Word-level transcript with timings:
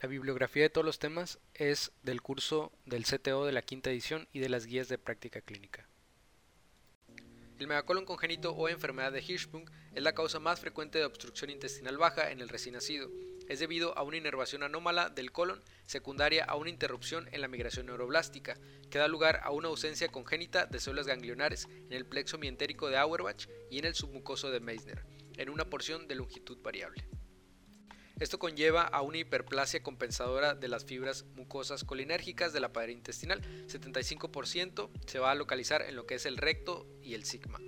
La 0.00 0.08
bibliografía 0.08 0.64
de 0.64 0.68
todos 0.68 0.84
los 0.84 0.98
temas 0.98 1.38
es 1.54 1.90
del 2.02 2.20
curso 2.20 2.70
del 2.84 3.06
CTO 3.06 3.46
de 3.46 3.52
la 3.52 3.62
quinta 3.62 3.90
edición 3.90 4.28
y 4.30 4.40
de 4.40 4.50
las 4.50 4.66
guías 4.66 4.88
de 4.88 4.98
práctica 4.98 5.40
clínica. 5.40 5.88
El 7.58 7.66
megacolon 7.66 8.04
congénito 8.04 8.52
o 8.52 8.68
enfermedad 8.68 9.10
de 9.10 9.22
Hirschsprung 9.22 9.70
es 9.94 10.02
la 10.02 10.14
causa 10.14 10.38
más 10.38 10.60
frecuente 10.60 10.98
de 10.98 11.06
obstrucción 11.06 11.48
intestinal 11.48 11.96
baja 11.96 12.30
en 12.30 12.42
el 12.42 12.50
recién 12.50 12.74
nacido. 12.74 13.10
Es 13.48 13.58
debido 13.58 13.96
a 13.96 14.02
una 14.02 14.18
inervación 14.18 14.62
anómala 14.62 15.08
del 15.08 15.32
colon 15.32 15.62
secundaria 15.86 16.44
a 16.44 16.56
una 16.56 16.68
interrupción 16.68 17.30
en 17.32 17.40
la 17.40 17.48
migración 17.48 17.86
neuroblástica, 17.86 18.58
que 18.90 18.98
da 18.98 19.08
lugar 19.08 19.40
a 19.44 19.50
una 19.50 19.68
ausencia 19.68 20.08
congénita 20.08 20.66
de 20.66 20.78
células 20.78 21.06
ganglionares 21.06 21.68
en 21.70 21.94
el 21.94 22.04
plexo 22.04 22.36
mientérico 22.36 22.90
de 22.90 22.98
Auerbach 22.98 23.48
y 23.70 23.78
en 23.78 23.86
el 23.86 23.94
submucoso 23.94 24.50
de 24.50 24.60
Meissner, 24.60 25.06
en 25.38 25.48
una 25.48 25.70
porción 25.70 26.06
de 26.06 26.16
longitud 26.16 26.58
variable. 26.60 27.02
Esto 28.18 28.38
conlleva 28.38 28.82
a 28.82 29.02
una 29.02 29.18
hiperplasia 29.18 29.82
compensadora 29.82 30.54
de 30.54 30.68
las 30.68 30.86
fibras 30.86 31.26
mucosas 31.34 31.84
colinérgicas 31.84 32.54
de 32.54 32.60
la 32.60 32.72
pared 32.72 32.94
intestinal. 32.94 33.42
75% 33.68 34.88
se 35.06 35.18
va 35.18 35.32
a 35.32 35.34
localizar 35.34 35.82
en 35.82 35.96
lo 35.96 36.06
que 36.06 36.14
es 36.14 36.24
el 36.24 36.38
recto 36.38 36.86
y 37.02 37.12
el 37.12 37.26
sigma. 37.26 37.60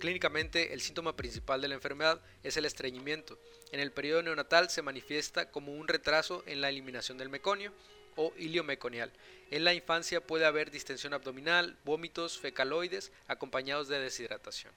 Clínicamente, 0.00 0.74
el 0.74 0.80
síntoma 0.80 1.14
principal 1.14 1.60
de 1.60 1.68
la 1.68 1.76
enfermedad 1.76 2.20
es 2.42 2.56
el 2.56 2.64
estreñimiento. 2.64 3.38
En 3.70 3.78
el 3.78 3.92
periodo 3.92 4.24
neonatal 4.24 4.70
se 4.70 4.82
manifiesta 4.82 5.52
como 5.52 5.72
un 5.72 5.86
retraso 5.86 6.42
en 6.46 6.60
la 6.60 6.68
eliminación 6.68 7.16
del 7.16 7.28
meconio 7.28 7.72
o 8.16 8.32
ilio 8.36 8.64
meconial. 8.64 9.12
En 9.52 9.62
la 9.62 9.72
infancia 9.72 10.20
puede 10.20 10.46
haber 10.46 10.72
distensión 10.72 11.14
abdominal, 11.14 11.76
vómitos 11.84 12.38
fecaloides 12.38 13.12
acompañados 13.28 13.86
de 13.86 14.00
deshidratación. 14.00 14.72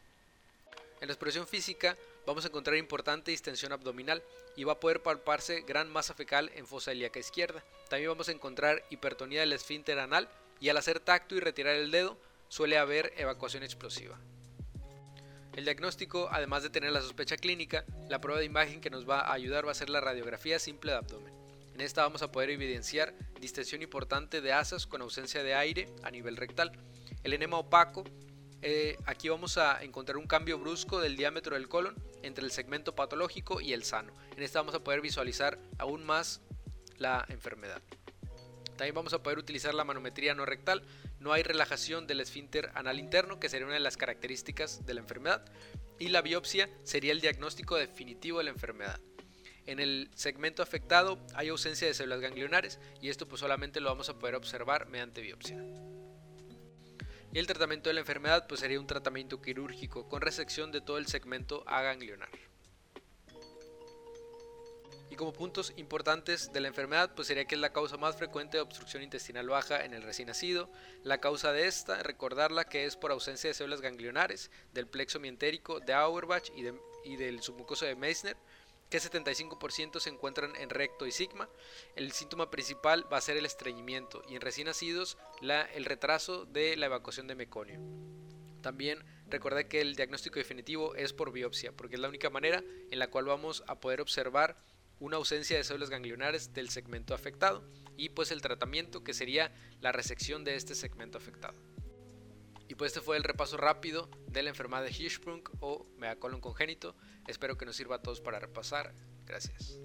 En 1.01 1.07
la 1.07 1.13
expresión 1.13 1.47
física 1.47 1.97
vamos 2.29 2.45
a 2.45 2.49
encontrar 2.49 2.77
importante 2.77 3.31
distensión 3.31 3.71
abdominal 3.71 4.21
y 4.55 4.63
va 4.63 4.73
a 4.73 4.79
poder 4.79 5.01
palparse 5.01 5.61
gran 5.61 5.89
masa 5.89 6.13
fecal 6.13 6.51
en 6.53 6.67
fosa 6.67 6.93
ilíaca 6.93 7.17
izquierda. 7.17 7.63
También 7.89 8.11
vamos 8.11 8.29
a 8.29 8.31
encontrar 8.31 8.83
hipertonía 8.91 9.39
del 9.39 9.53
esfínter 9.53 9.97
anal 9.97 10.29
y 10.59 10.69
al 10.69 10.77
hacer 10.77 10.99
tacto 10.99 11.35
y 11.35 11.39
retirar 11.39 11.75
el 11.75 11.89
dedo 11.89 12.19
suele 12.47 12.77
haber 12.77 13.13
evacuación 13.17 13.63
explosiva. 13.63 14.19
El 15.55 15.63
diagnóstico, 15.63 16.29
además 16.31 16.61
de 16.61 16.69
tener 16.69 16.91
la 16.91 17.01
sospecha 17.01 17.35
clínica, 17.35 17.83
la 18.09 18.21
prueba 18.21 18.39
de 18.39 18.45
imagen 18.45 18.79
que 18.79 18.91
nos 18.91 19.09
va 19.09 19.21
a 19.21 19.33
ayudar 19.33 19.65
va 19.65 19.71
a 19.71 19.73
ser 19.73 19.89
la 19.89 19.99
radiografía 19.99 20.59
simple 20.59 20.91
de 20.91 20.97
abdomen. 20.99 21.33
En 21.73 21.81
esta 21.81 22.03
vamos 22.03 22.21
a 22.21 22.31
poder 22.31 22.51
evidenciar 22.51 23.15
distensión 23.41 23.81
importante 23.81 24.39
de 24.41 24.53
asas 24.53 24.85
con 24.85 25.01
ausencia 25.01 25.41
de 25.41 25.55
aire 25.55 25.89
a 26.03 26.11
nivel 26.11 26.37
rectal. 26.37 26.73
El 27.23 27.33
enema 27.33 27.57
opaco 27.57 28.03
eh, 28.61 28.97
aquí 29.05 29.29
vamos 29.29 29.57
a 29.57 29.83
encontrar 29.83 30.17
un 30.17 30.27
cambio 30.27 30.59
brusco 30.59 30.99
del 30.99 31.15
diámetro 31.15 31.55
del 31.55 31.69
colon 31.69 31.95
entre 32.23 32.43
el 32.43 32.51
segmento 32.51 32.95
patológico 32.95 33.61
y 33.61 33.73
el 33.73 33.83
sano. 33.83 34.13
En 34.35 34.43
esta 34.43 34.59
vamos 34.59 34.75
a 34.75 34.83
poder 34.83 35.01
visualizar 35.01 35.59
aún 35.77 36.05
más 36.05 36.41
la 36.97 37.25
enfermedad. 37.29 37.81
También 38.75 38.95
vamos 38.95 39.13
a 39.13 39.21
poder 39.21 39.39
utilizar 39.39 39.73
la 39.73 39.83
manometría 39.83 40.33
no 40.33 40.45
rectal. 40.45 40.83
No 41.19 41.33
hay 41.33 41.43
relajación 41.43 42.07
del 42.07 42.21
esfínter 42.21 42.71
anal 42.75 42.97
interno, 42.97 43.39
que 43.39 43.49
sería 43.49 43.65
una 43.65 43.75
de 43.75 43.81
las 43.81 43.97
características 43.97 44.85
de 44.85 44.93
la 44.93 45.01
enfermedad. 45.01 45.43
Y 45.97 46.07
la 46.07 46.21
biopsia 46.21 46.69
sería 46.83 47.11
el 47.11 47.19
diagnóstico 47.19 47.75
definitivo 47.75 48.37
de 48.37 48.45
la 48.45 48.51
enfermedad. 48.51 48.99
En 49.65 49.79
el 49.79 50.09
segmento 50.15 50.63
afectado 50.63 51.19
hay 51.35 51.49
ausencia 51.49 51.87
de 51.87 51.93
células 51.93 52.21
ganglionares 52.21 52.79
y 53.01 53.09
esto 53.09 53.27
pues 53.27 53.41
solamente 53.41 53.81
lo 53.81 53.89
vamos 53.89 54.09
a 54.09 54.17
poder 54.17 54.35
observar 54.35 54.87
mediante 54.87 55.21
biopsia. 55.21 55.57
Y 57.31 57.37
el 57.37 57.45
tratamiento 57.45 57.89
de 57.89 57.93
la 57.93 57.99
enfermedad 57.99 58.47
pues 58.47 58.59
sería 58.59 58.79
un 58.79 58.87
tratamiento 58.87 59.41
quirúrgico 59.41 60.07
con 60.09 60.21
resección 60.21 60.71
de 60.71 60.81
todo 60.81 60.97
el 60.97 61.07
segmento 61.07 61.63
aganglionar. 61.67 62.29
Y 65.11 65.15
como 65.15 65.33
puntos 65.33 65.73
importantes 65.77 66.51
de 66.53 66.59
la 66.59 66.67
enfermedad, 66.67 67.13
pues 67.15 67.27
sería 67.27 67.45
que 67.45 67.55
es 67.55 67.61
la 67.61 67.73
causa 67.73 67.97
más 67.97 68.15
frecuente 68.15 68.57
de 68.57 68.61
obstrucción 68.61 69.03
intestinal 69.03 69.47
baja 69.47 69.83
en 69.83 69.93
el 69.93 70.03
recién 70.03 70.27
nacido. 70.27 70.71
La 71.03 71.19
causa 71.19 71.51
de 71.51 71.67
esta, 71.67 72.01
recordarla 72.01 72.65
que 72.65 72.85
es 72.85 72.95
por 72.95 73.11
ausencia 73.11 73.49
de 73.49 73.55
células 73.55 73.81
ganglionares, 73.81 74.49
del 74.73 74.87
plexo 74.87 75.19
mientérico 75.19 75.79
de 75.79 75.93
Auerbach 75.93 76.49
y, 76.55 76.67
y 77.03 77.15
del 77.15 77.41
submucoso 77.41 77.85
de 77.85 77.95
Meissner, 77.95 78.37
que 78.89 78.99
75% 78.99 79.99
se 79.99 80.09
encuentran 80.09 80.55
en 80.55 80.69
recto 80.69 81.05
y 81.05 81.11
sigma. 81.11 81.49
El 81.95 82.11
síntoma 82.11 82.49
principal 82.49 83.11
va 83.11 83.17
a 83.17 83.21
ser 83.21 83.37
el 83.37 83.45
estreñimiento 83.45 84.23
y 84.27 84.35
en 84.35 84.41
recién 84.41 84.67
nacidos 84.67 85.17
el 85.41 85.85
retraso 85.85 86.45
de 86.45 86.75
la 86.75 86.87
evacuación 86.87 87.27
de 87.27 87.35
meconio. 87.35 87.79
También 88.61 89.03
recordad 89.27 89.65
que 89.65 89.81
el 89.81 89.95
diagnóstico 89.95 90.39
definitivo 90.39 90.95
es 90.95 91.13
por 91.13 91.31
biopsia, 91.31 91.71
porque 91.71 91.95
es 91.95 92.01
la 92.01 92.09
única 92.09 92.29
manera 92.29 92.63
en 92.91 92.99
la 92.99 93.09
cual 93.09 93.25
vamos 93.25 93.63
a 93.67 93.79
poder 93.79 94.01
observar 94.01 94.57
una 94.99 95.17
ausencia 95.17 95.55
de 95.55 95.63
células 95.63 95.89
ganglionares 95.89 96.53
del 96.53 96.69
segmento 96.69 97.13
afectado 97.13 97.63
y 97.95 98.09
pues 98.09 98.31
el 98.31 98.41
tratamiento 98.41 99.03
que 99.03 99.13
sería 99.13 99.53
la 99.81 99.91
resección 99.91 100.43
de 100.43 100.55
este 100.55 100.75
segmento 100.75 101.17
afectado. 101.17 101.55
Y 102.69 102.75
pues 102.75 102.91
este 102.91 103.01
fue 103.01 103.17
el 103.17 103.23
repaso 103.23 103.57
rápido 103.57 104.09
de 104.27 104.43
la 104.43 104.49
enfermedad 104.49 104.83
de 104.83 104.91
Hirschsprung 104.91 105.41
o 105.59 105.87
megacolon 105.97 106.39
congénito. 106.39 106.95
Espero 107.27 107.57
que 107.57 107.65
nos 107.65 107.75
sirva 107.75 107.95
a 107.95 108.01
todos 108.03 108.21
para 108.21 108.39
repasar. 108.39 108.93
Gracias. 109.25 109.79